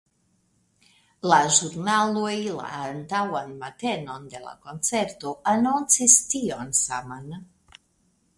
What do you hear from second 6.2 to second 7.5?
tion saman.